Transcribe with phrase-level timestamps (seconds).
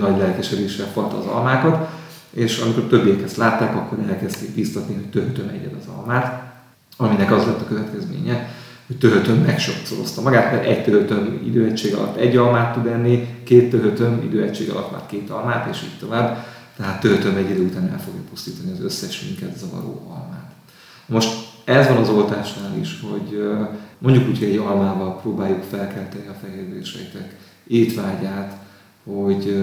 [0.00, 1.88] nagy lelkesedéssel falta az almákat,
[2.30, 6.54] és amikor többiek ezt látták, akkor elkezdték bíztatni, hogy töhötöm egyed az almát,
[6.96, 8.48] aminek az lett a következménye,
[8.86, 14.22] hogy töhötöm megsokszorozta magát, mert egy töhötöm időegység alatt egy almát tud enni, két töhötöm
[14.22, 16.44] időegység alatt már két almát, és így tovább.
[16.76, 20.50] Tehát töhötöm egy idő után el fogja pusztítani az összes minket zavaró almát.
[21.06, 23.48] Most ez van az oltásnál is, hogy
[23.98, 27.36] mondjuk úgy, hogy egy almával próbáljuk felkelteni a fehérvérsejtek
[27.66, 28.64] étvágyát,
[29.14, 29.56] hogy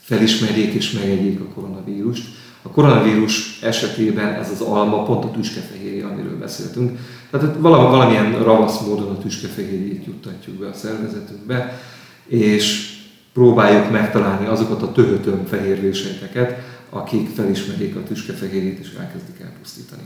[0.00, 2.24] felismerjék és megegyék a koronavírust.
[2.62, 6.98] A koronavírus esetében ez az alma pont a tüskefehérje, amiről beszéltünk.
[7.30, 11.80] Tehát valamilyen ravasz módon a tüskefehérjét juttatjuk be a szervezetünkbe,
[12.26, 12.92] és
[13.32, 16.58] próbáljuk megtalálni azokat a töhötöm fehérvésejteket,
[16.90, 20.02] akik felismerik a tüskefehérjét és elkezdik elpusztítani.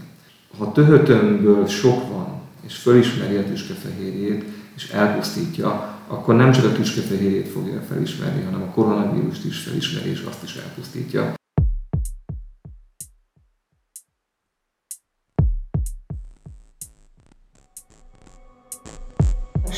[0.58, 4.44] Ha töhötömből sok van, és fölismeri a tüskefehérjét,
[4.76, 10.24] és elpusztítja, akkor nem csak a tüskefehérjét fogja felismerni, hanem a koronavírust is felismeri, és
[10.28, 11.35] azt is elpusztítja.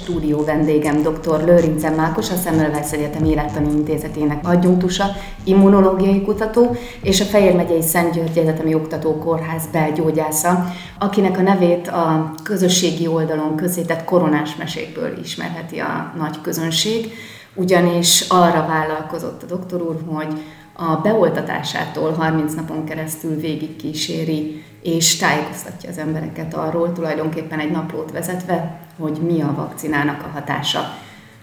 [0.09, 1.45] Stúdió vendégem dr.
[1.45, 5.05] Lőrince Mákos, a Semmelweis Egyetem Élettani Intézetének adjunktusa,
[5.45, 10.65] immunológiai kutató, és a Fejér megyei Szent György Egyetemi Oktató Kórház belgyógyásza,
[10.99, 17.13] akinek a nevét a közösségi oldalon közzétett koronás mesékből ismerheti a nagy közönség,
[17.55, 20.43] ugyanis arra vállalkozott a doktor úr, hogy
[20.73, 28.13] a beoltatásától 30 napon keresztül végig kíséri és tájékoztatja az embereket arról, tulajdonképpen egy naplót
[28.13, 30.81] vezetve, hogy mi a vakcinának a hatása.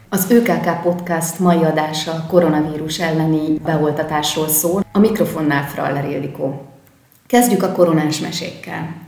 [0.10, 6.66] Az ÖKK Podcast mai adása koronavírus elleni beoltatásról szól, a mikrofonnál Fraller Ildikó.
[7.28, 9.04] Kezdjük a koronás mesékkel.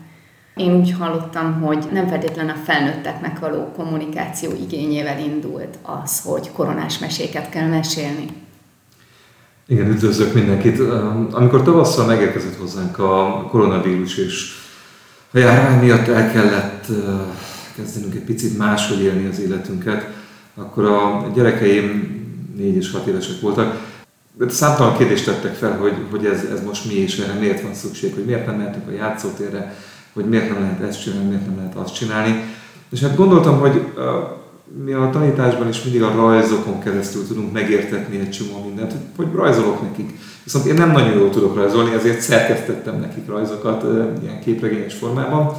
[0.56, 7.00] Én úgy hallottam, hogy nem feltétlenül a felnőtteknek való kommunikáció igényével indult az, hogy koronás
[7.00, 8.26] meséket kell mesélni.
[9.68, 10.80] Igen, üdvözlök mindenkit.
[11.32, 14.56] Amikor tavasszal megérkezett hozzánk a koronavírus, és
[15.32, 16.86] a járvány miatt el kellett
[17.78, 20.08] kezdenünk egy picit máshogy élni az életünket,
[20.56, 22.16] akkor a gyerekeim
[22.56, 23.86] négy és hat évesek voltak,
[24.38, 27.74] de számtalan kérdést tettek fel, hogy, hogy ez, ez most mi és erre miért van
[27.74, 29.76] szükség, hogy miért nem mehetünk a játszótérre,
[30.14, 32.44] hogy miért nem lehet ezt csinálni, miért nem lehet azt csinálni.
[32.90, 33.82] És hát gondoltam, hogy
[34.84, 39.36] mi a tanításban is mindig a rajzokon keresztül tudunk megértetni egy csomó mindent, hogy, hogy
[39.36, 40.18] rajzolok nekik.
[40.44, 43.84] Viszont én nem nagyon jól tudok rajzolni, ezért szerkesztettem nekik rajzokat
[44.22, 45.54] ilyen képregényes formában.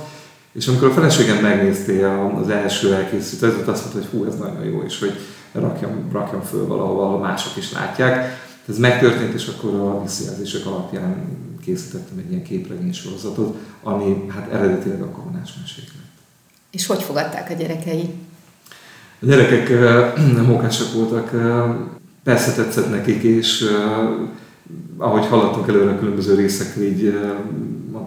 [0.59, 4.65] És amikor a feleségem megnézte az első elkészült rajzot, azt mondta, hogy hú, ez nagyon
[4.65, 5.13] jó, és hogy
[5.53, 8.47] rakjam, rakjam föl valahol, ahol mások is látják.
[8.69, 11.17] Ez megtörtént, és akkor a visszajelzések alapján
[11.65, 16.13] készítettem egy ilyen képregény sorozatot, ami hát eredetileg a koronás mesék lett.
[16.71, 18.11] És hogy fogadták a gyerekei?
[19.21, 19.69] A gyerekek
[20.37, 21.31] nem mókásak voltak,
[22.23, 23.65] persze tetszett nekik, és
[24.97, 27.15] ahogy haladtunk előre a különböző részekről, így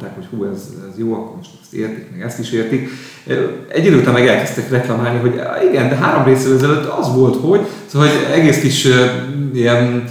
[0.01, 2.89] mondták, hogy hú, ez, ez jó, akkor most ezt értik, meg ezt is értik.
[3.67, 7.67] Egy idő után meg elkezdtek reklamálni, hogy igen, de három részről ezelőtt az volt, hogy,
[7.85, 8.88] szóval hogy egész kis
[9.53, 10.03] ilyen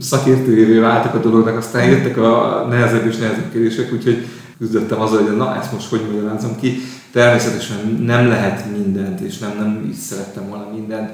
[0.00, 4.26] szakértőjévé váltak a dolognak, aztán jöttek a nehezebb és nehezebb kérdések, úgyhogy
[4.58, 6.80] küzdöttem azzal, hogy na ezt most hogy magyarázom ki.
[7.12, 11.10] Természetesen nem lehet mindent, és nem, nem is szerettem volna mindent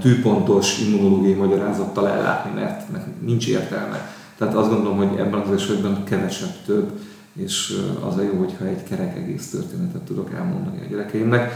[0.00, 4.08] tűpontos immunológiai magyarázattal ellátni, mert, mert nincs értelme.
[4.38, 6.90] Tehát azt gondolom, hogy ebben az esetben kevesebb több,
[7.32, 11.52] és az a jó, hogyha egy kerek egész történetet tudok elmondani a gyerekeimnek.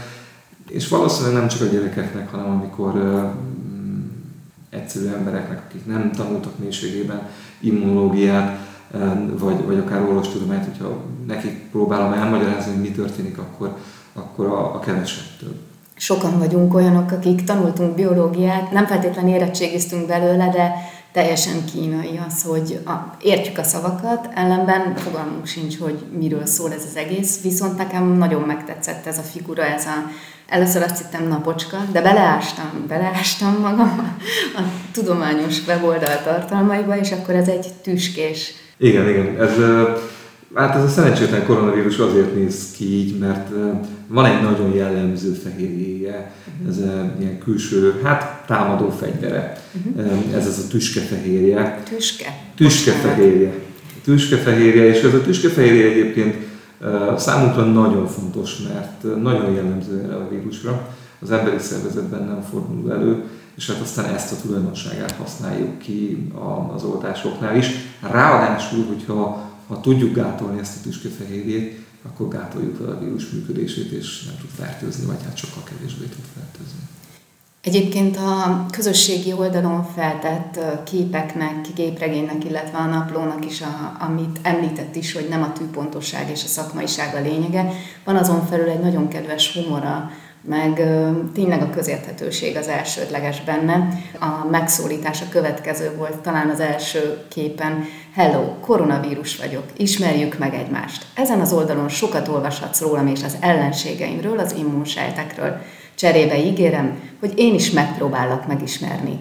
[0.69, 4.01] És valószínűleg nem csak a gyerekeknek, hanem amikor mm,
[4.69, 7.27] egyszerű embereknek, akik nem tanultak mélységében
[7.59, 8.65] immunológiát,
[9.39, 13.77] vagy, vagy akár orvostudományt, hogyha nekik próbálom elmagyarázni, hogy mi történik, akkor,
[14.13, 15.55] akkor a, a kevesebb több.
[15.95, 20.71] Sokan vagyunk olyanok, akik tanultunk biológiát, nem feltétlenül érettségiztünk belőle, de
[21.15, 26.83] teljesen kínai az, hogy a, értjük a szavakat, ellenben fogalmunk sincs, hogy miről szól ez
[26.89, 30.09] az egész, viszont nekem nagyon megtetszett ez a figura, ez a
[30.47, 34.17] Először azt hittem napocska, de beleástam, beleástam magam
[34.55, 34.61] a,
[34.91, 38.53] tudományos weboldal tartalmaiba, és akkor ez egy tüskés.
[38.77, 39.41] Igen, igen.
[39.41, 39.57] Ez,
[40.55, 43.49] hát ez a szerencsétlen koronavírus azért néz ki így, mert
[44.07, 46.67] van egy nagyon jellemző fehérjéje, uh-huh.
[46.69, 46.77] ez
[47.19, 49.61] ilyen külső, hát támadó fegyvere.
[49.85, 50.35] Uh-huh.
[50.35, 51.83] Ez az a tüskefehérje.
[51.89, 52.37] Tüske?
[52.55, 53.53] Tüskefehérje.
[54.03, 56.35] Tüskefehérje, és ez a tüskefehérje egyébként
[57.17, 60.87] számunkra nagyon fontos, mert nagyon jellemző erre a vírusra.
[61.21, 63.23] Az emberi szervezetben nem fordul elő,
[63.57, 66.27] és hát aztán ezt a tulajdonságát használjuk ki
[66.75, 67.67] az oltásoknál is.
[68.11, 74.23] Ráadásul, hogyha ha tudjuk gátolni ezt a tüskefehérjét, akkor gátoljuk fel a vírus működését, és
[74.23, 76.79] nem tud fertőzni, vagy hát sokkal kevésbé tud fertőzni.
[77.61, 85.13] Egyébként a közösségi oldalon feltett képeknek, képregénynek, illetve a naplónak is, a, amit említett is,
[85.13, 87.71] hogy nem a tűpontosság és a szakmaiság a lényege,
[88.03, 90.11] van azon felül egy nagyon kedves humora,
[90.47, 90.73] meg
[91.33, 93.87] tényleg a közérthetőség az elsődleges benne.
[94.19, 97.85] A megszólítás a következő volt, talán az első képen.
[98.13, 101.05] Hello, koronavírus vagyok, ismerjük meg egymást.
[101.15, 105.57] Ezen az oldalon sokat olvashatsz rólam és az ellenségeimről, az immunsejtekről.
[105.95, 109.19] Cserébe ígérem, hogy én is megpróbálok megismerni.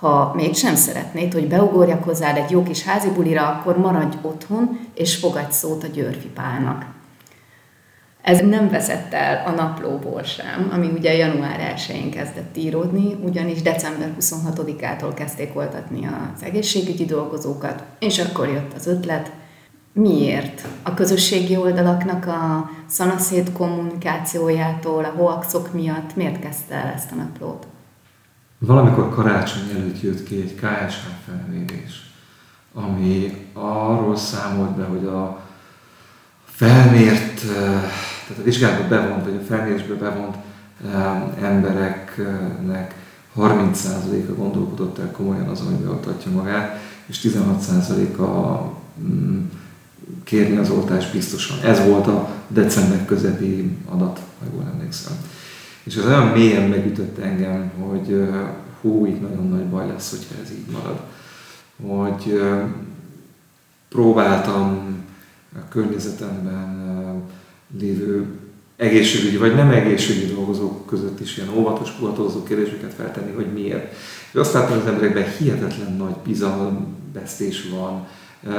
[0.00, 5.16] Ha mégsem szeretnéd, hogy beugorjak hozzád egy jó kis házi bulira, akkor maradj otthon, és
[5.16, 6.95] fogadj szót a Györfi Pálnak.
[8.26, 14.14] Ez nem veszett el a naplóból sem, ami ugye január 1-én kezdett íródni, ugyanis december
[14.20, 19.32] 26-ától kezdték oltatni az egészségügyi dolgozókat, és akkor jött az ötlet,
[19.92, 20.66] Miért?
[20.82, 27.66] A közösségi oldalaknak a szanaszét kommunikációjától, a hoaxok miatt miért kezdte el ezt a naplót?
[28.58, 32.10] Valamikor karácsony előtt jött ki egy KSH felmérés,
[32.74, 35.40] ami arról számolt be, hogy a
[36.44, 37.82] felmért, eh,
[38.26, 40.36] tehát a vizsgálatba bevont, vagy a felmérésbe bevont
[41.40, 42.94] embereknek
[43.36, 48.62] 30%-a gondolkodott el komolyan azon, hogy beoltatja magát, és 16%-a
[50.24, 51.56] kérni az oltást biztosan.
[51.62, 55.16] Ez volt a december közepi adat, ha jól emlékszem.
[55.82, 58.28] És ez olyan mélyen megütött engem, hogy
[58.80, 61.00] hú, itt nagyon nagy baj lesz, hogyha ez így marad.
[61.86, 62.40] Hogy
[63.88, 64.96] próbáltam
[65.54, 67.22] a környezetemben
[67.78, 68.26] lévő
[68.76, 73.92] egészségügyi vagy nem egészségügyi dolgozók között is ilyen óvatos, kulatozó kérdéseket feltenni, hogy miért.
[74.32, 78.06] És azt láttam, hogy az emberekben hihetetlen nagy bizalomvesztés van,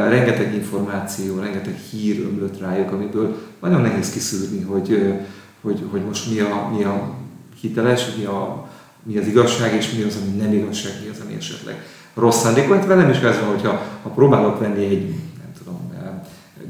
[0.10, 5.14] rengeteg információ, rengeteg hír ömlött rájuk, amiből nagyon nehéz kiszűrni, hogy,
[5.62, 7.14] hogy, hogy most mi a, mi a
[7.62, 8.70] hiteles, mi, a,
[9.04, 12.74] mi az igazság, és mi az, ami nem igazság, mi az, ami esetleg rossz szándékú.
[12.74, 15.14] Hát velem is ez van, hogyha ha próbálok venni egy,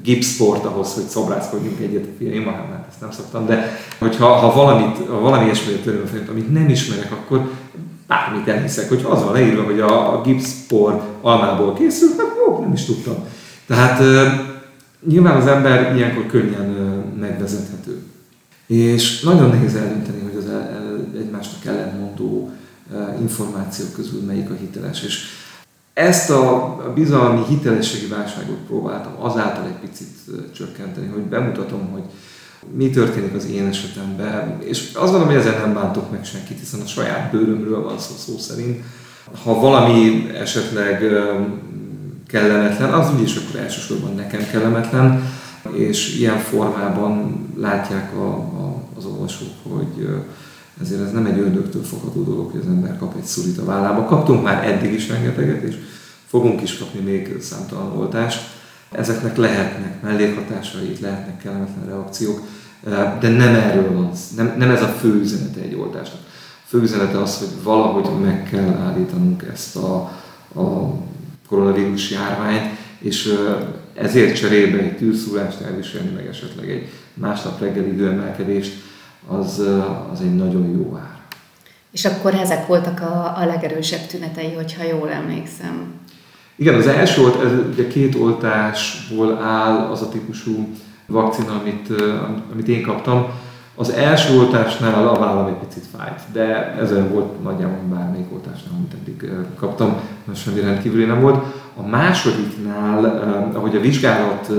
[0.03, 4.97] gipszport ahhoz, hogy szobrászkodjunk egyet a fiaimmal, hát ezt nem szoktam, de hogyha ha valamit,
[5.09, 7.51] ha valami ilyesmire törőm amit nem ismerek, akkor
[8.07, 12.73] bármit elhiszek, hogy az van leírva, hogy a, a gipszpor almából készül, hát jó, nem
[12.73, 13.15] is tudtam.
[13.67, 14.01] Tehát
[15.07, 16.67] nyilván az ember ilyenkor könnyen
[17.19, 18.01] megvezethető.
[18.65, 20.49] És nagyon nehéz eldönteni, hogy az
[21.17, 22.51] egymásnak ellentmondó
[23.21, 25.03] információk közül melyik a hiteles.
[25.03, 25.23] És
[25.97, 30.07] ezt a bizalmi hitelességi válságot próbáltam azáltal egy picit
[30.55, 32.03] csökkenteni, hogy bemutatom, hogy
[32.75, 36.79] mi történik az én esetemben, és azt gondolom, hogy ezzel nem bántok meg senkit, hiszen
[36.79, 38.83] a saját bőrömről van szó, szó szerint.
[39.43, 41.03] Ha valami esetleg
[42.27, 45.29] kellemetlen, az úgyis akkor elsősorban nekem kellemetlen,
[45.73, 50.07] és ilyen formában látják a, a, az olvasók, hogy
[50.81, 54.05] ezért ez nem egy ördögtől fogható dolog, hogy az ember kap egy szurit a vállába.
[54.05, 55.75] Kaptunk már eddig is rengeteget, és
[56.25, 58.55] fogunk is kapni még számtalan oltást.
[58.91, 62.41] Ezeknek lehetnek mellékhatásai, lehetnek kellemetlen reakciók,
[63.19, 66.19] de nem erről van, nem, nem ez a fő üzenete egy oltásnak.
[66.63, 69.95] A fő üzenete az, hogy valahogy meg kell állítanunk ezt a,
[70.55, 70.93] a
[71.47, 73.33] koronavírus járványt, és
[73.93, 78.73] ezért cserébe egy tűrszúrást elviselni, meg esetleg egy másnap reggeli időemelkedést,
[79.27, 79.61] az,
[80.11, 81.15] az egy nagyon jó ár.
[81.91, 85.93] És akkor ezek voltak a, a legerősebb tünetei, hogyha jól emlékszem.
[86.55, 90.67] Igen, az első volt, ez ugye két oltásból áll az a típusú
[91.05, 91.93] vakcina, amit,
[92.51, 93.27] amit én kaptam.
[93.75, 98.93] Az első oltásnál a vállam egy picit fájt, de ezen volt nagyjából bármelyik oltásnál, amit
[98.93, 101.45] eddig kaptam, most semmi rendkívüli nem volt.
[101.75, 103.05] A másodiknál,
[103.53, 104.51] ahogy a vizsgálat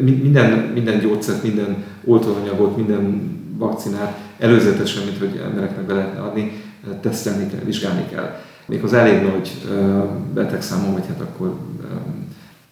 [0.00, 6.62] minden, minden gyógyszert, minden oltóanyagot, minden vakcinát előzetesen, mint hogy embereknek be lehetne adni,
[7.00, 8.40] tesztelni kell, vizsgálni kell.
[8.66, 9.50] Még az elég nagy
[10.34, 11.58] betegszámon, vagy hát akkor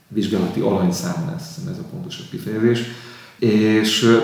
[0.08, 2.82] vizsgálati alanyszám lesz, ez a pontosabb kifejezés.
[3.38, 4.20] És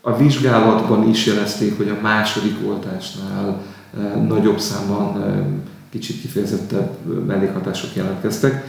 [0.00, 3.62] a vizsgálatban is jelezték, hogy a második oltásnál
[4.28, 5.24] nagyobb számban
[5.90, 8.64] kicsit kifejezettebb mellékhatások jelentkeztek.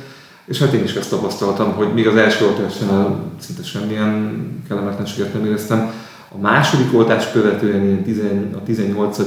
[0.45, 5.45] És hát én is ezt tapasztaltam, hogy még az első oltásnál szinte semmilyen kellemetlenséget nem
[5.45, 5.91] éreztem.
[6.35, 9.19] A második oltás követően ilyen a 18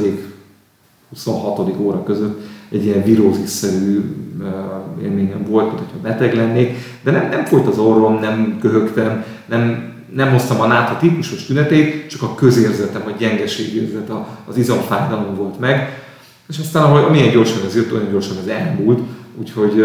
[1.10, 1.78] 26.
[1.78, 4.02] óra között egy ilyen virózisszerű
[5.02, 9.92] élményem volt, mint hogyha beteg lennék, de nem, nem folyt az orrom, nem köhögtem, nem,
[10.14, 14.10] nem hoztam a náta típusos tünetét, csak a közérzetem, a gyengeségérzet,
[14.46, 16.02] az izomfájdalom volt meg.
[16.48, 19.00] És aztán, ahogy amilyen gyorsan ez jött, olyan gyorsan ez elmúlt,
[19.38, 19.84] úgyhogy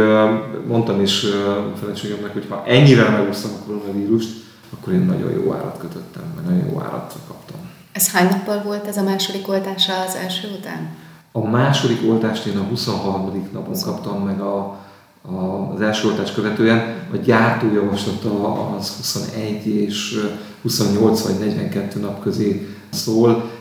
[0.67, 4.42] mondtam is a feleségemnek, hogy ha ennyire megúsztam a koronavírust,
[4.83, 7.57] akkor én nagyon jó árat kötöttem, meg nagyon jó árat kaptam.
[7.91, 10.89] Ez hány nappal volt ez a második oltása az első után?
[11.31, 13.47] A második oltást én a 23.
[13.53, 14.79] napon kaptam meg a,
[15.21, 16.95] a, az első oltást követően.
[17.13, 20.19] A gyártó javaslata az 21 és
[20.61, 23.51] 28 vagy 42 nap közé szól.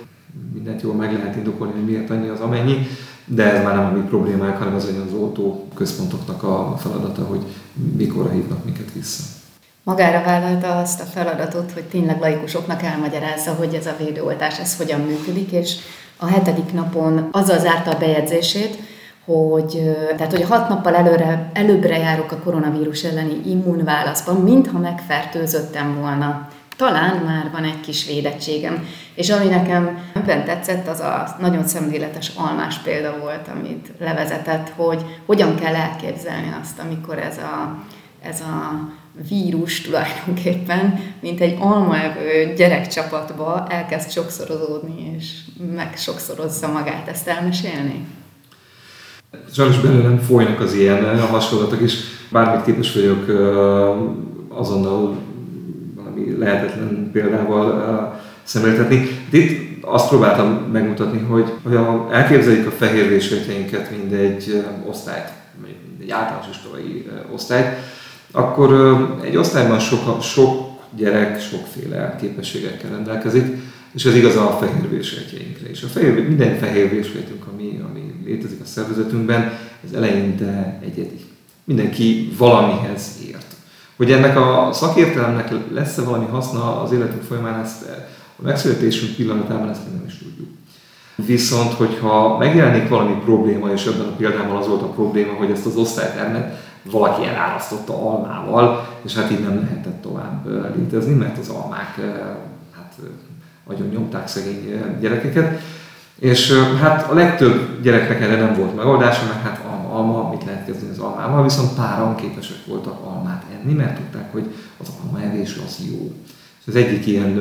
[0.54, 2.86] Mindent jól meg lehet indokolni, hogy miért annyi az amennyi,
[3.24, 7.42] de ez már nem a mi problémák, hanem az, az oltó központoknak a feladata, hogy
[7.96, 9.40] mikorra hívnak minket vissza.
[9.84, 15.00] Magára vállalta azt a feladatot, hogy tényleg laikusoknak elmagyarázza, hogy ez a védőoltás, ez hogyan
[15.00, 15.76] működik, és
[16.16, 18.78] a hetedik napon azzal zárta a bejegyzését,
[19.24, 26.48] hogy, tehát, hogy hat nappal előre, előbbre járok a koronavírus elleni immunválaszban, mintha megfertőzöttem volna.
[26.76, 28.86] Talán már van egy kis védettségem.
[29.14, 35.04] És ami nekem ebben tetszett, az a nagyon szemléletes almás példa volt, amit levezetett, hogy
[35.26, 37.78] hogyan kell elképzelni azt, amikor ez a,
[38.22, 38.88] ez a
[39.28, 45.38] vírus tulajdonképpen, mint egy almaevő gyerekcsapatba elkezd sokszorozódni, és
[45.74, 47.08] meg sokszorozza magát.
[47.08, 48.06] Ezt elmesélni?
[49.54, 51.94] Sajnos belőlem folynak az ilyen hasonlatok is.
[52.30, 53.24] Bármit képes vagyok
[54.48, 55.16] azonnal
[55.94, 59.08] valami lehetetlen példával szemléltetni.
[59.30, 61.78] Itt azt próbáltam megmutatni, hogy, hogy
[62.12, 63.08] elképzeljük a fehér
[63.90, 65.32] mint egy osztályt,
[66.00, 67.76] egy általános iskolai osztályt,
[68.32, 68.72] akkor
[69.22, 73.56] egy osztályban sok, sok gyerek sokféle képességekkel rendelkezik,
[73.94, 74.98] és ez igaz a fehér
[75.70, 75.82] is.
[75.82, 77.06] A fehér, minden fehér
[77.52, 81.20] ami, ami létezik a szervezetünkben, ez eleinte egyedi.
[81.64, 83.46] Mindenki valamihez ért.
[83.96, 87.82] Hogy ennek a szakértelemnek lesz-e valami haszna az életünk folyamán, ezt
[88.36, 90.48] a megszületésünk pillanatában ezt nem is tudjuk.
[91.14, 95.66] Viszont, hogyha megjelenik valami probléma, és ebben a példában az volt a probléma, hogy ezt
[95.66, 100.46] az osztálytermet valaki elárasztotta almával, és hát így nem lehetett tovább
[100.76, 101.96] létezni, mert az almák
[102.76, 102.94] hát,
[103.68, 105.60] nagyon nyomták szegény gyerekeket.
[106.18, 110.64] És hát a legtöbb gyereknek erre nem volt megoldása, mert hát alma, alma, mit lehet
[110.64, 115.56] kezdeni az almával, viszont páran képesek voltak almát enni, mert tudták, hogy az alma evés
[115.66, 116.12] az jó.
[116.60, 117.40] És az egyik ilyen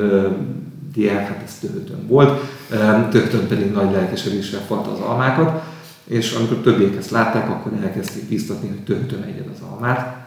[0.92, 2.40] diák, hát ez töhötön volt,
[3.10, 5.62] töhötön pedig nagy lelkesedéssel falta az almákat,
[6.12, 10.26] és amikor többiek ezt látták, akkor elkezdték biztatni, hogy töhötön egyed az almát,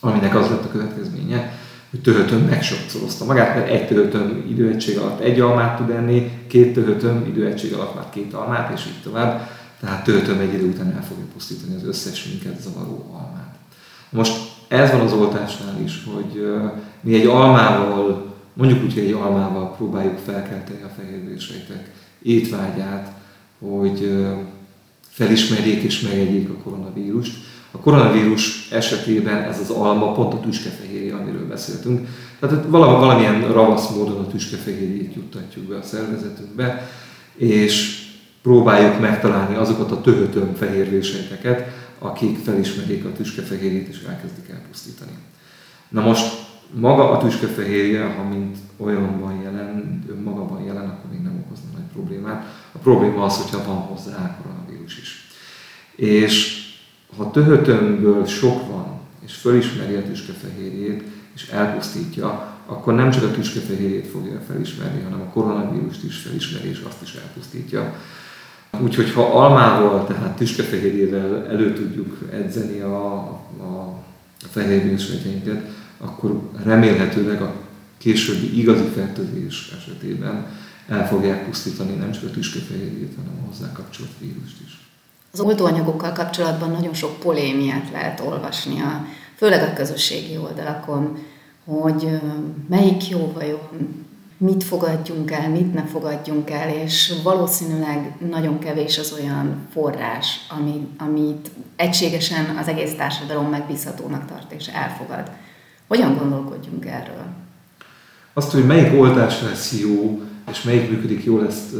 [0.00, 1.52] aminek az lett a következménye,
[1.90, 7.26] hogy töhötön megsokszorozta magát, mert egy töhötön időegység alatt egy almát tud enni, két töhötön
[7.26, 9.48] időegység alatt már két almát, és így tovább.
[9.80, 13.54] Tehát töhötön egy idő után el fogja pusztítani az összes minket zavaró almát.
[14.10, 14.32] Most
[14.68, 16.46] ez van az oltásnál is, hogy
[17.00, 21.90] mi egy almával, mondjuk úgy, hogy egy almával próbáljuk felkelteni a fehérvérsejtek
[22.22, 23.12] étvágyát,
[23.58, 24.26] hogy
[25.12, 27.36] felismerjék és megegyék a koronavírust.
[27.70, 32.08] A koronavírus esetében ez az alma pont a tüskefehérje, amiről beszéltünk.
[32.40, 36.90] Tehát valamilyen ravasz módon a tüskefehérjét juttatjuk be a szervezetünkbe,
[37.34, 38.04] és
[38.42, 45.18] próbáljuk megtalálni azokat a töhötön fehérvésejteket, akik felismerik a tüskefehérjét és elkezdik elpusztítani.
[45.88, 46.34] Na most
[46.74, 51.92] maga a tüskefehérje, ha mint olyan van jelen, önmagában jelen, akkor még nem okozna nagy
[51.92, 52.44] problémát.
[52.72, 54.61] A probléma az, hogyha van hozzá koronavírus
[55.00, 55.28] is.
[55.96, 56.62] És
[57.16, 61.02] ha töhötömből sok van, és fölismeri a tüskefehérjét,
[61.34, 66.82] és elpusztítja, akkor nem csak a tüskefehérjét fogja felismerni, hanem a koronavírust is felismeri, és
[66.88, 67.94] azt is elpusztítja.
[68.80, 73.16] Úgyhogy ha almával, tehát tüskefehérjével elő tudjuk edzeni a,
[73.58, 73.98] a,
[74.44, 74.48] a
[75.98, 77.54] akkor remélhetőleg a
[77.98, 80.46] későbbi igazi fertőzés esetében
[80.88, 84.80] el fogják pusztítani nem csak a tüskefehérjét, hanem a hozzá kapcsolt vírust is.
[85.32, 91.18] Az oltóanyagokkal kapcsolatban nagyon sok polémiát lehet olvasni, a, főleg a közösségi oldalakon,
[91.64, 92.20] hogy
[92.68, 94.04] melyik jó vajon,
[94.36, 100.88] mit fogadjunk el, mit ne fogadjunk el, és valószínűleg nagyon kevés az olyan forrás, ami,
[100.98, 105.30] amit egységesen az egész társadalom megbízhatónak tart és elfogad.
[105.88, 107.24] Hogyan gondolkodjunk erről?
[108.32, 111.74] Azt, hogy melyik oltás lesz jó, és melyik működik jól, ezt,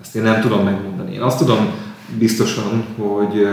[0.00, 1.14] ezt én nem tudom megmondani.
[1.14, 1.70] Én azt tudom
[2.18, 3.48] biztosan, hogy,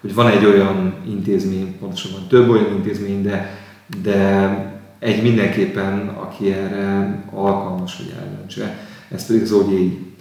[0.00, 3.58] hogy van egy olyan intézmény, pontosabban több olyan intézmény, de,
[4.02, 4.50] de
[4.98, 8.78] egy mindenképpen, aki erre alkalmas, hogy eldöntse,
[9.10, 10.14] ez pedig az OGI.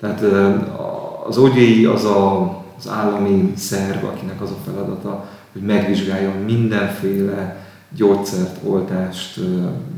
[0.00, 0.22] Tehát
[1.26, 2.42] az OGI az a,
[2.78, 7.66] az állami szerv, akinek az a feladata, hogy megvizsgáljon mindenféle
[7.96, 9.40] gyógyszert, oltást,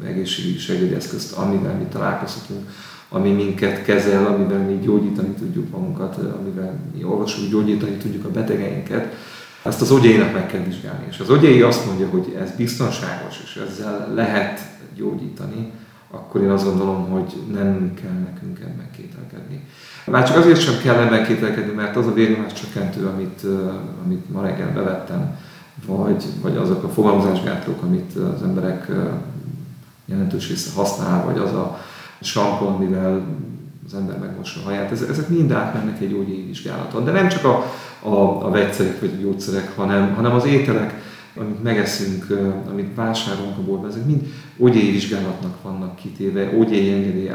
[0.07, 2.69] egészségügyi segélyeszközt, amivel mi találkozhatunk,
[3.15, 9.15] ami minket kezel, amivel mi gyógyítani tudjuk magunkat, amivel mi orvosok gyógyítani tudjuk a betegeinket,
[9.63, 11.05] ezt az ogyéinak meg kell vizsgálni.
[11.11, 14.61] És az ogyéi azt mondja, hogy ez biztonságos, és ezzel lehet
[14.97, 15.73] gyógyítani,
[16.11, 19.65] akkor én azt gondolom, hogy nem kell nekünk ebben kételkedni.
[20.07, 23.43] Már csak azért sem kell ebben kételkedni, mert az a vérnyomás csökkentő, amit,
[24.05, 25.37] amit ma reggel bevettem,
[25.87, 28.91] vagy, vagy azok a fogalmazásgátlók, amit az emberek
[30.05, 31.79] jelentős része használ, vagy az a
[32.21, 33.27] sampon, amivel
[33.87, 37.05] az ember megmossa a haját, ezek mind átmennek egy gyógyi vizsgálaton.
[37.05, 37.73] De nem csak a,
[38.09, 41.03] a, a vegyszerek vagy a gyógyszerek, hanem, hanem az ételek,
[41.37, 42.27] amit megeszünk,
[42.71, 47.31] amit vásárolunk a boltban, ezek mind ógyéi vizsgálatnak vannak kitéve, ógyéi engedély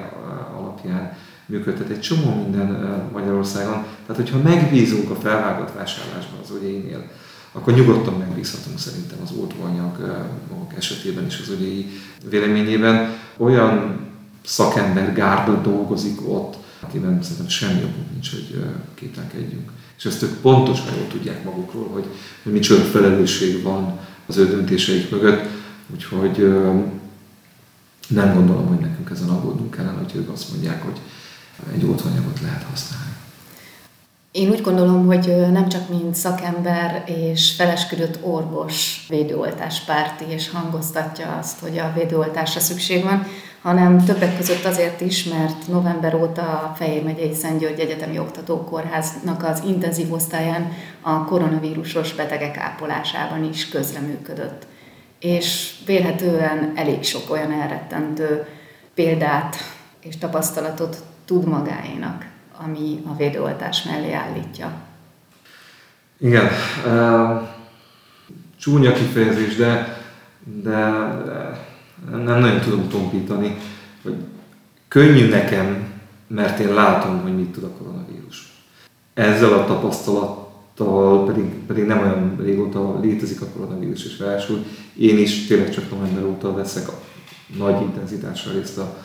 [0.58, 1.14] alapján
[1.46, 3.74] működtet egy csomó minden Magyarországon.
[4.06, 7.04] Tehát, hogyha megbízunk a felvágott vásárlásban az ógyéinél,
[7.52, 10.26] akkor nyugodtan megbízhatunk szerintem az oltóanyag
[10.78, 11.86] esetében is az ógyéi
[12.30, 13.10] véleményében.
[13.38, 14.08] Olyan
[14.46, 19.72] szakember gárda dolgozik ott, akiben szerintem semmi okunk nincs, hogy kételkedjünk.
[19.98, 22.06] És ezt ők pontosan jól tudják magukról, hogy,
[22.44, 25.46] hogy micsoda felelősség van az ő döntéseik mögött,
[25.94, 26.54] úgyhogy
[28.08, 31.00] nem gondolom, hogy nekünk ezen aggódnunk kellene, hogy ők azt mondják, hogy
[31.74, 33.19] egy oltóanyagot lehet használni.
[34.32, 41.38] Én úgy gondolom, hogy nem csak mint szakember és felesküdött orvos védőoltás párti és hangoztatja
[41.40, 43.26] azt, hogy a védőoltásra szükség van,
[43.62, 49.44] hanem többek között azért is, mert november óta a Fejér megyei Szent György Egyetemi Oktatókórháznak
[49.44, 50.72] az intenzív osztályán
[51.02, 54.68] a koronavírusos betegek ápolásában is közreműködött.
[55.20, 58.48] És vélhetően elég sok olyan elrettentő
[58.94, 59.56] példát
[60.02, 62.29] és tapasztalatot tud magáénak,
[62.66, 64.72] ami a védőoltás mellé állítja.
[66.18, 66.48] Igen,
[68.60, 69.98] csúnya kifejezés, de,
[70.64, 70.78] de,
[72.12, 73.58] nem nagyon tudom tompítani,
[74.04, 74.16] hogy
[74.88, 75.94] könnyű nekem,
[76.28, 78.64] mert én látom, hogy mit tud a koronavírus.
[79.14, 84.66] Ezzel a tapasztalattal pedig, pedig nem olyan régóta létezik a koronavírus, és ráadásul
[84.98, 87.02] én is tényleg csak november óta veszek a
[87.58, 88.98] nagy intenzitással részt a,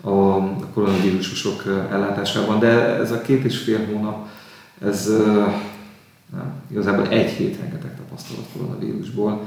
[0.00, 0.38] a
[0.72, 4.28] koronavírusosok ellátásában, de ez a két és fél hónap,
[4.84, 5.08] ez
[6.32, 9.40] nem, igazából egy hét rengeteg tapasztalat koronavírusból,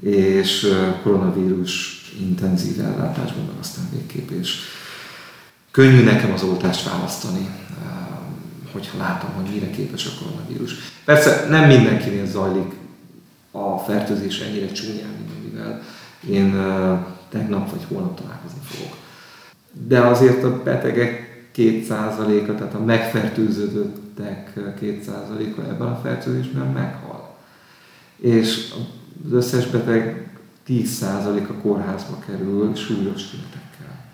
[0.00, 0.66] és
[1.02, 4.58] koronavírus intenzív ellátásban, meg aztán végképp, és
[5.70, 7.48] könnyű nekem az oltást választani,
[8.72, 10.74] hogyha látom, hogy mire képes a koronavírus.
[11.04, 12.72] Persze nem mindenkinél zajlik
[13.50, 15.82] a fertőzés ennyire csúnyán, mint amivel
[16.28, 16.50] én
[17.28, 18.96] tegnap vagy holnap találkozni fogok.
[19.72, 27.36] De azért a betegek 2%-a, tehát a megfertőződöttek 2%-a ebben a fertőzésben meghal.
[28.16, 28.74] És
[29.24, 30.30] az összes beteg
[30.68, 34.04] 10% a kórházba kerül súlyos tünetekkel.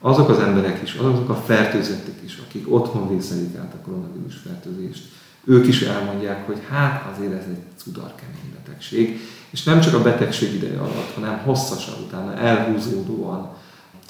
[0.00, 5.04] Azok az emberek is, azok a fertőzettek is, akik otthon vészelik át a koronavírus fertőzést,
[5.44, 10.54] ők is elmondják, hogy hát azért ez egy cudarkemény betegség, és nem csak a betegség
[10.54, 13.50] ideje alatt, hanem hosszasan utána elhúzódóan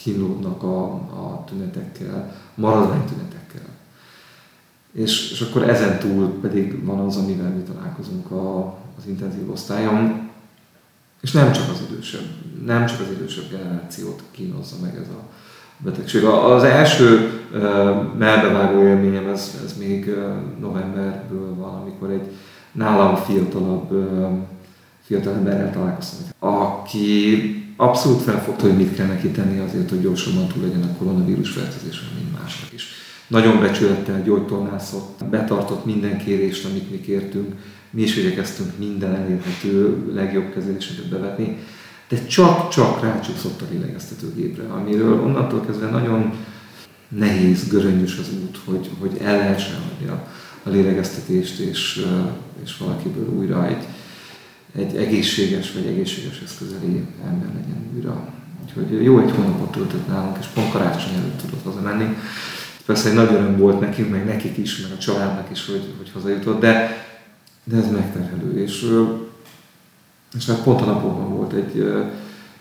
[0.02, 3.68] kínlódnak a, a tünetekkel, maradvány tünetekkel.
[4.92, 8.66] És, és akkor ezen túl pedig van az, amivel mi találkozunk a,
[8.98, 10.30] az intenzív osztályon,
[11.20, 12.26] és nem csak az idősebb,
[12.64, 15.22] nem csak az idősebb generációt kínozza meg ez a
[15.76, 16.24] betegség.
[16.24, 17.30] Az első
[18.18, 20.14] melbevágó élményem, ez, ez még
[20.60, 22.30] novemberből van, amikor egy
[22.72, 23.90] nálam fiatalabb
[25.00, 30.62] fiatal emberrel találkoztam, aki abszolút felfogta, hogy mit kell neki tenni azért, hogy gyorsabban túl
[30.62, 32.86] legyen a koronavírus fertőzésen, mint másnak is.
[33.26, 37.54] Nagyon becsülettel gyógytornászott, betartott minden kérést, amit mi kértünk,
[37.90, 41.58] mi is igyekeztünk minden elérhető legjobb kezeléseket bevetni,
[42.08, 46.32] de csak-csak rácsúszott a lélegeztetőgépre, amiről onnantól kezdve nagyon
[47.08, 50.28] nehéz, göröngyös az út, hogy, hogy el lehessen adni a,
[50.62, 52.06] a lélegeztetést, és,
[52.64, 53.86] és valakiből újra egy,
[54.76, 58.28] egy egészséges vagy egészséges eszközeli ember legyen újra.
[58.64, 62.16] Úgyhogy jó egy hónapot töltött nálunk, és pont karácsony előtt tudott hazamenni.
[62.86, 66.10] Persze egy nagy öröm volt nekünk, meg nekik is, meg a családnak is, hogy, hogy
[66.12, 67.02] hazajutott, de
[67.64, 68.62] de ez megterhelő.
[68.62, 68.86] És,
[70.36, 71.80] és hát pont a napokban volt egy,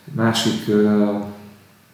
[0.07, 0.71] egy másik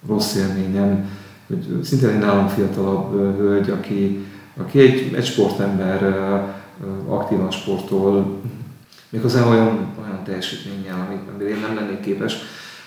[0.08, 1.10] rossz élményem,
[1.48, 4.26] hogy szintén egy nálam fiatalabb hölgy, aki,
[4.58, 6.04] aki egy, egy sportember,
[7.08, 8.42] aktívan sportol,
[9.10, 12.36] méghozzá olyan, olyan teljesítménnyel, amit, amire én nem lennék képes.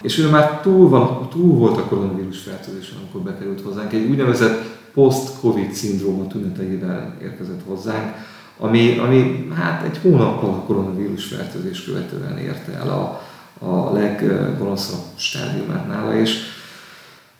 [0.00, 3.92] És ő már túl, van, túl volt a koronavírus fertőzésen, amikor bekerült hozzánk.
[3.92, 8.14] Egy úgynevezett post-covid szindróma tüneteivel érkezett hozzánk,
[8.58, 13.22] ami, ami hát egy hónappal a koronavírus fertőzés követően érte el a,
[13.66, 16.38] a leggonoszabb stádiumát nála, és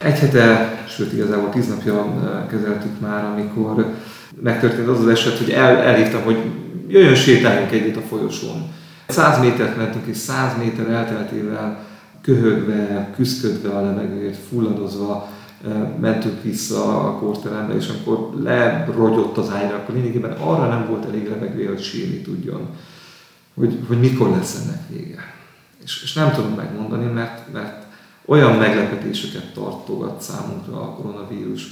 [0.00, 3.94] egy hete, sőt igazából tíz napja kezeltük már, amikor
[4.42, 6.38] megtörtént az az eset, hogy el, elhívtam, hogy
[6.88, 8.72] jöjjön sétáljunk együtt a folyosón.
[9.08, 11.86] 100 métert mentünk, és 100 méter elteltével
[12.22, 15.28] köhögve, küzdködve a levegőért, fulladozva
[16.00, 21.28] mentünk vissza a kórterembe, és amikor lerogyott az ágyra, akkor lényegében arra nem volt elég
[21.28, 22.68] levegője, hogy sírni tudjon,
[23.54, 25.34] hogy, hogy mikor lesz ennek vége.
[25.84, 27.79] És, és nem tudom megmondani, mert, mert
[28.24, 31.66] olyan meglepetéseket tartogat számunkra a koronavírus,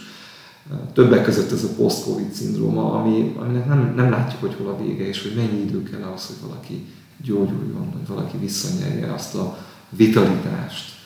[0.92, 5.06] többek között ez a post-covid szindróma, ami, aminek nem, nem látjuk, hogy hol a vége,
[5.06, 6.86] és hogy mennyi idő kell ahhoz, hogy valaki
[7.22, 9.58] gyógyuljon, hogy valaki visszanyerje azt a
[9.88, 10.96] vitalitást,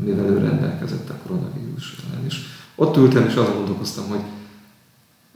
[0.00, 2.24] amivel ő rendelkezett a koronavírus ellen.
[2.26, 2.36] És
[2.74, 4.20] ott ültem, és azon gondolkoztam, hogy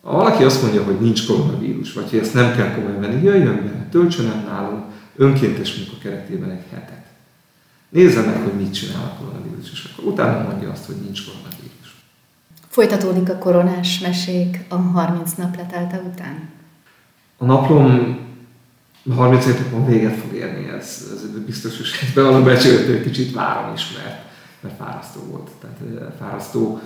[0.02, 3.64] ha valaki azt mondja, hogy nincs koronavírus, vagy hogy ezt nem kell komolyan venni, jöjjön
[3.64, 4.84] be, töltsön el nálunk
[5.16, 7.03] önkéntes munka keretében egy hetet.
[7.94, 11.94] Nézze meg, hogy mit csinál a koronavírus, és akkor utána mondja azt, hogy nincs koronavírus.
[12.68, 16.48] Folytatódik a koronás mesék a 30 nap letelte után?
[17.38, 18.18] A naplom
[19.14, 24.24] 30 napon véget fog érni, ez, ez biztos, hogy bevallom becsültő, kicsit várom is, mert,
[24.60, 25.50] mert fárasztó volt.
[25.60, 26.80] Tehát fárasztó,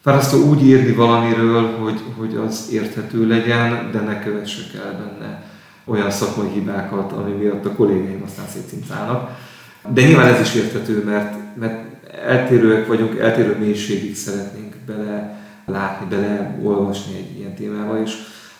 [0.00, 5.44] fárasztó úgy írni valamiről, hogy, hogy az érthető legyen, de ne kövessek el benne
[5.84, 9.48] olyan szakmai hibákat, ami miatt a kollégáim aztán szétcincálnak.
[9.88, 16.58] De nyilván ez is érthető, mert, mert eltérőek vagyunk, eltérő mélységig szeretnénk bele látni, bele
[16.62, 18.12] olvasni egy ilyen témába, és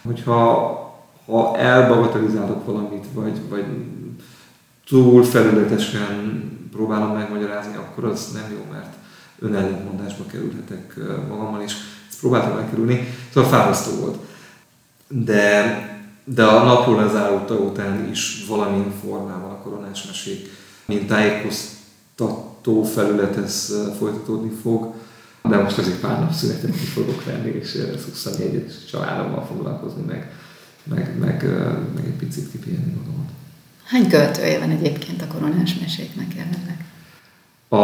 [0.03, 0.79] hogyha
[1.27, 3.65] ha elbagatelizálok valamit, vagy, vagy
[4.89, 8.95] túl felületesen próbálom megmagyarázni, akkor az nem jó, mert
[9.39, 10.95] önellentmondásba kerülhetek
[11.29, 11.73] magammal, és
[12.09, 14.19] ezt próbáltam elkerülni, szóval fárasztó volt.
[15.09, 15.85] De,
[16.25, 20.49] de a napról lezárulta után is valamilyen formában a koronás mesék,
[20.91, 24.95] mint tájékoztató felület ez folytatódni fog.
[25.43, 30.31] De most azért pár nap szünetet ki fogok venni, és 21 családommal foglalkozni, meg
[30.85, 31.43] meg, meg,
[31.95, 33.29] meg egy picit kipihenni magamat.
[33.85, 36.85] Hány költője van egyébként a koronás meséknek jelenleg?
[37.69, 37.77] A,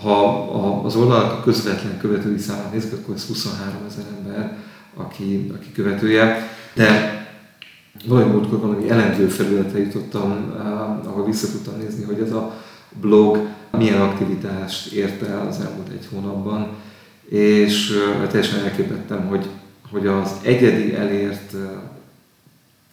[0.00, 4.56] ha a, az oldalak a közvetlen követői számát nézzük, akkor ez 23 ezer ember,
[4.94, 7.17] aki, aki követője, de
[8.06, 10.54] valahogy múltkor valami elemző felületre jutottam,
[11.06, 12.54] ahol vissza tudtam nézni, hogy ez a
[13.00, 13.38] blog
[13.78, 16.68] milyen aktivitást ért el az elmúlt egy hónapban,
[17.28, 17.92] és
[18.30, 19.46] teljesen elképettem, hogy,
[19.90, 21.54] hogy az egyedi elért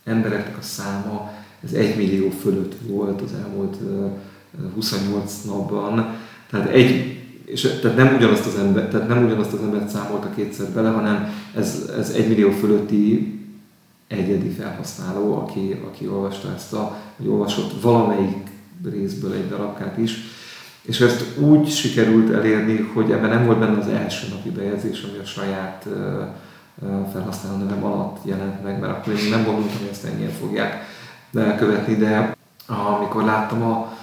[0.04, 3.78] embereknek a száma, ez 1 millió fölött volt az elmúlt
[4.74, 6.16] 28 napban.
[6.50, 10.70] Tehát egy, és tehát nem ugyanazt az ember, tehát nem ugyanazt az embert számolta kétszer
[10.70, 13.35] bele, hanem ez, ez 1 millió fölötti
[14.08, 18.50] egyedi felhasználó, aki, aki olvasta ezt a, vagy olvasott valamelyik
[18.84, 20.18] részből egy darabkát is.
[20.82, 25.18] És ezt úgy sikerült elérni, hogy ebben nem volt benne az első napi bejegyzés, ami
[25.18, 25.88] a saját
[27.12, 30.84] felhasználó nevem alatt jelent meg, mert akkor én nem gondoltam, hogy ezt ennyien fogják
[31.34, 33.94] elkövetni, de amikor láttam a,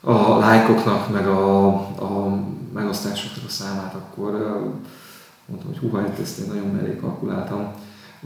[0.00, 2.38] a lájkoknak, meg a, a
[2.74, 4.30] megosztásoknak a számát, akkor
[5.46, 7.72] mondtam, hogy húha, ezt én nagyon mellé kalkuláltam.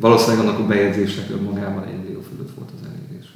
[0.01, 3.33] Valószínűleg annak a bejegyzésnek önmagában egy millió fölött volt az elérése.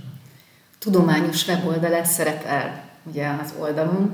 [0.78, 4.12] Tudományos weboldal szerepel ugye az oldalon,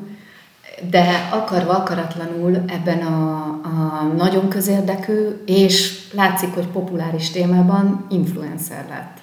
[0.91, 9.19] de akarva akaratlanul ebben a, a nagyon közérdekű és látszik, hogy populáris témában influencer lett.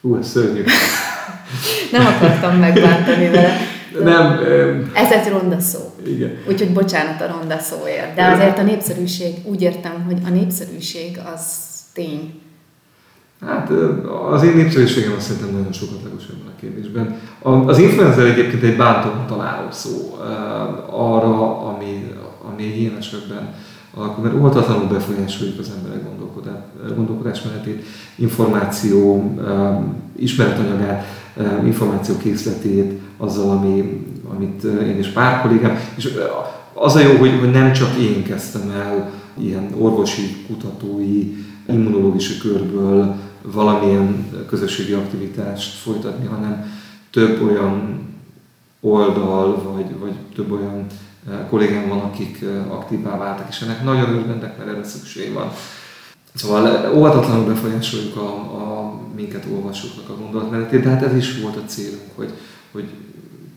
[0.00, 0.64] Hú, ez szörnyű.
[1.92, 3.56] Nem akartam megbántani vele.
[4.02, 4.40] Nem.
[4.94, 5.94] Ez egy ronda szó.
[6.06, 6.38] Igen.
[6.48, 8.14] Úgyhogy bocsánat a ronda szóért.
[8.14, 12.40] De azért a népszerűség, úgy értem, hogy a népszerűség az tény.
[13.40, 13.70] Hát
[14.30, 17.18] az én népszerűségem azt szerintem nagyon sokat ebben a kérdésben.
[17.66, 20.18] Az influencer egyébként egy bántó találó szó
[20.90, 22.12] arra, ami,
[22.52, 23.54] ami egy ilyen esetben
[23.94, 26.04] alakul, mert óvatatlanul befolyásoljuk az emberek
[26.96, 29.32] gondolkodásmenetét, információ,
[30.16, 31.04] ismeretanyagát,
[31.64, 36.08] információ készletét, azzal, ami, amit én és pár kollégám, és
[36.72, 41.34] az a jó, hogy nem csak én kezdtem el ilyen orvosi, kutatói,
[41.72, 46.72] immunológiai körből valamilyen közösségi aktivitást folytatni, hanem
[47.10, 48.00] több olyan
[48.80, 50.86] oldal, vagy, vagy több olyan
[51.28, 55.50] eh, kollégám van, akik eh, aktívá váltak, és ennek nagyon örvendek, mert erre szükség van.
[56.34, 61.56] Szóval eh, óvatatlanul befolyásoljuk a, a minket olvasóknak a gondolatmenetét, de hát ez is volt
[61.56, 62.32] a célunk, hogy,
[62.72, 62.88] hogy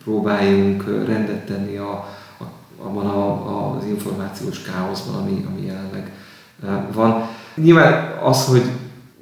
[0.04, 1.92] próbáljunk rendet tenni a,
[2.40, 2.44] a,
[2.78, 6.12] abban a, az információs káoszban, ami, ami jelenleg
[6.94, 7.28] van.
[7.56, 8.64] Nyilván az, hogy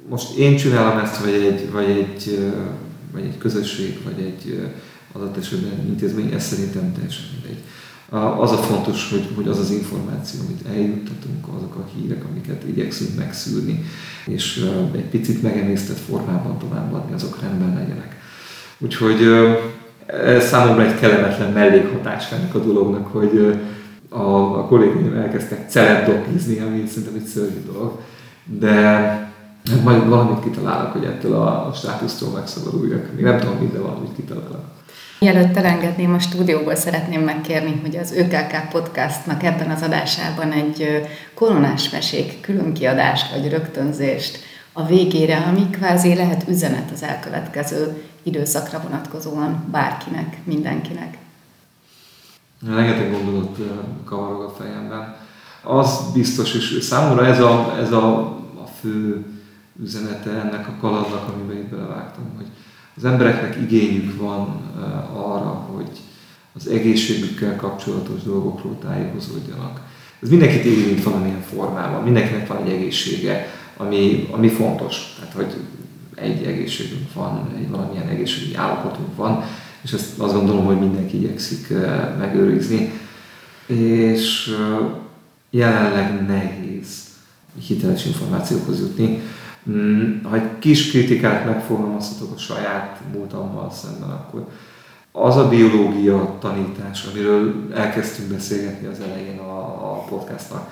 [0.08, 2.38] most én csinálom ezt, vagy egy, vagy egy,
[3.12, 4.68] vagy egy közösség, vagy egy
[5.12, 7.62] adott esetben intézmény, ez szerintem teljesen mindegy.
[8.40, 13.16] Az a fontos, hogy, hogy az az információ, amit eljuttatunk, azok a hírek, amiket igyekszünk
[13.16, 13.84] megszűrni,
[14.26, 18.16] és egy picit megemésztett formában továbbadni, azok rendben legyenek.
[18.78, 19.22] Úgyhogy
[20.06, 23.58] Ez számomra egy kellemetlen mellékhatás ennek a dolognak, hogy
[24.08, 28.00] a, a kollégáim elkezdtek celebdokizni, ami szerintem egy szörnyű dolog.
[28.44, 29.32] De
[29.84, 33.12] majd valamit kitalálok, hogy ettől a, a státusztól megszabaduljak.
[33.14, 34.72] Még nem tudom, minden valamit kitalálok.
[35.18, 41.90] Mielőtt elengedném a stúdióból, szeretném megkérni, hogy az ÖKK podcastnak ebben az adásában egy koronás
[41.90, 44.38] mesék különkiadást vagy rögtönzést
[44.72, 51.18] a végére, ami kvázi lehet üzenet az elkövetkező időszakra vonatkozóan bárkinek, mindenkinek.
[52.66, 53.58] Rengeteg gondolat
[54.04, 55.16] kavarog a fejemben.
[55.64, 58.18] Az biztos, és számomra ez a, ez a,
[58.62, 59.24] a fő
[59.82, 62.46] üzenete ennek a kalandnak, amiben itt belevágtam, hogy
[62.96, 64.60] az embereknek igényük van
[65.14, 65.90] arra, hogy
[66.54, 69.80] az egészségükkel kapcsolatos dolgokról tájékozódjanak.
[70.22, 73.46] Ez mindenkit érint valamilyen formában, mindenkinek van egy egészsége,
[73.76, 75.14] ami, ami fontos.
[75.18, 75.54] Tehát, hogy
[76.14, 79.44] egy egészségünk van, egy valamilyen egészségi állapotunk van,
[79.82, 81.72] és ezt azt gondolom, hogy mindenki igyekszik
[82.18, 82.92] megőrizni.
[83.66, 84.54] És
[85.56, 87.02] jelenleg nehéz
[87.66, 89.22] hiteles információkhoz jutni.
[89.70, 94.46] Mm, ha egy kis kritikát megfogalmazhatok a saját múltammal szemben, akkor
[95.12, 99.58] az a biológia tanítás, amiről elkezdtünk beszélgetni az elején a,
[99.92, 100.70] a podcastnak,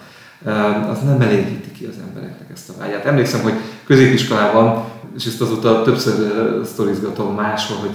[0.88, 3.04] az nem elégíti ki az embereknek ezt a vágyát.
[3.04, 3.54] Emlékszem, hogy
[3.86, 4.84] középiskolában,
[5.16, 7.94] és ezt azóta többször sztorizgatom máshol, hogy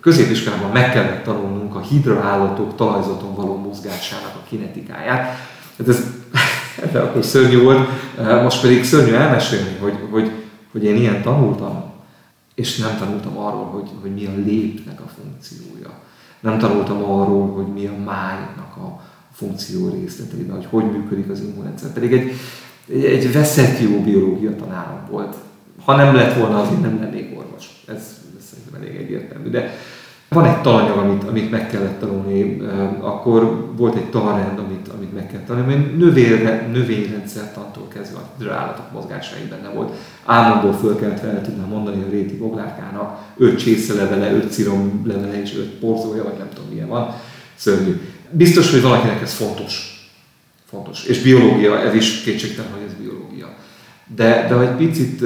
[0.00, 5.53] középiskolában meg kellett tanulnunk a hidraállatok talajzaton való mozgásának a kinetikáját.
[5.78, 6.04] Hát ez
[6.92, 7.88] de akkor szörnyű volt,
[8.42, 10.30] most pedig szörnyű elmesélni, hogy, hogy,
[10.72, 11.92] hogy én ilyen tanultam,
[12.54, 15.98] és nem tanultam arról, hogy, hogy mi a lépnek a funkciója.
[16.40, 19.00] Nem tanultam arról, hogy mi a májnak a
[19.32, 21.92] funkció részleteiben, hogy hogy működik az immunrendszer.
[21.92, 22.32] Pedig egy,
[22.88, 25.34] egy, egy veszett jó biológia tanárom volt.
[25.84, 27.82] Ha nem lett volna, azért nem lennék orvos.
[27.86, 29.50] Ez, ez szerintem elég egyértelmű.
[29.50, 29.74] De
[30.34, 32.62] van egy talanyag, amit, amit meg kellett tanulni,
[33.00, 38.92] akkor volt egy tanrend, amit, amit meg kellett tanulni, mert növényre, növényrendszertantól kezdve a állatok
[38.92, 39.92] mozgásai benne volt.
[40.24, 45.56] Álmodból föl kellett fel tudnám mondani a réti boglárkának, öt csészelevele, öt cirom levele és
[45.56, 47.14] öt porzója, vagy nem tudom milyen van.
[47.54, 48.00] Szörnyű.
[48.30, 49.92] Biztos, hogy valakinek ez fontos.
[50.68, 51.04] Fontos.
[51.04, 53.48] És biológia, ez is kétségtelen, hogy ez biológia.
[54.14, 55.22] De, de egy picit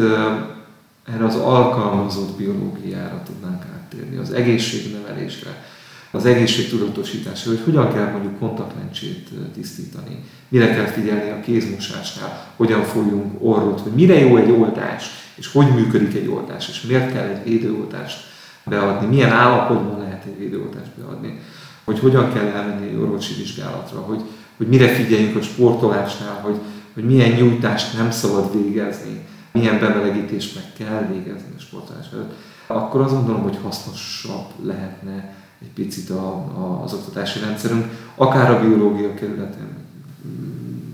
[1.15, 5.65] erre az alkalmazott biológiára tudnánk áttérni, az egészségnevelésre,
[6.11, 13.35] az egészségtudatosításra, hogy hogyan kell mondjuk kontaktlencsét tisztítani, mire kell figyelni a kézmosásnál, hogyan folyunk
[13.39, 17.45] orrot, hogy mire jó egy oltás, és hogy működik egy oltás, és miért kell egy
[17.45, 18.27] védőoltást
[18.65, 21.41] beadni, milyen állapotban lehet egy védőoltást beadni,
[21.85, 24.21] hogy hogyan kell elmenni egy orvosi vizsgálatra, hogy,
[24.57, 26.57] hogy mire figyeljünk a sportolásnál, hogy,
[26.95, 32.33] hogy milyen nyújtást nem szabad végezni, milyen bemelegítést meg kell végezni a sportolás előtt,
[32.75, 38.61] akkor azt gondolom, hogy hasznosabb lehetne egy picit a, a, az oktatási rendszerünk, akár a
[38.61, 39.77] biológia keretén,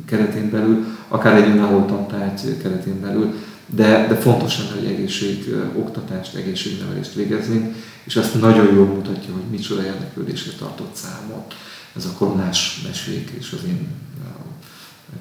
[0.06, 3.34] keretén belül, akár egy önálló tantárgy keretén belül,
[3.66, 9.50] de, de fontos lenne, hogy egészség oktatást, egészségnevelést végezni, és ezt nagyon jól mutatja, hogy
[9.50, 11.54] micsoda érdeklődésre tartott számot
[11.96, 13.88] ez a koronás mesék és az én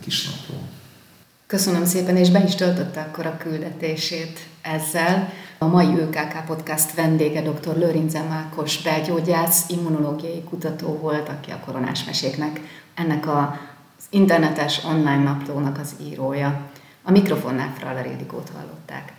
[0.03, 0.67] kis naplom.
[1.47, 5.33] Köszönöm szépen, és be is töltötte akkor a küldetését ezzel.
[5.63, 7.77] A mai ÖKK Podcast vendége dr.
[7.77, 12.61] Lőrince Mákos belgyógyász, immunológiai kutató volt, aki a koronás meséknek
[12.95, 16.69] ennek az internetes online naplónak az írója.
[17.03, 19.13] A mikrofonnál Fraller Ildikót hallották.